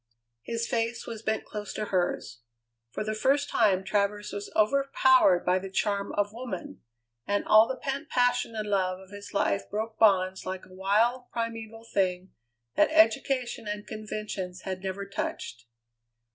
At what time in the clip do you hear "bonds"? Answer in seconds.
9.99-10.43